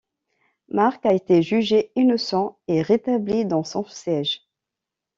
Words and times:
Marc 0.69 1.05
a 1.05 1.13
été 1.13 1.43
jugé 1.43 1.91
innocent 1.95 2.57
et 2.67 2.81
rétabli 2.81 3.45
dans 3.45 3.63
son 3.63 3.85
siège. 3.85 4.41